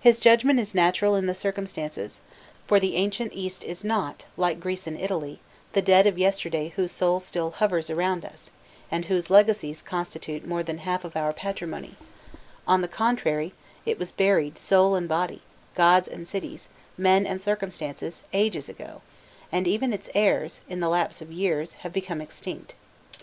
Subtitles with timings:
[0.00, 2.22] His judgment is natural in the circumstances,
[2.66, 5.40] for the ancient East is not, like Greece and Italy,
[5.74, 8.50] the dead of yesterday whose soul still hovers around us,
[8.90, 11.96] and whose legacies constitute more than the half of our patrimony:
[12.66, 13.52] on the contrary,
[13.84, 15.42] it was buried soul and body,
[15.74, 19.02] gods and cities, men and circumstances, ages ago,
[19.52, 22.74] and even its heirs, in the lapse of years, have become extinct.